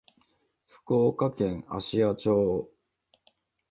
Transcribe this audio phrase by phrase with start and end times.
[0.65, 2.71] 福岡県芦屋町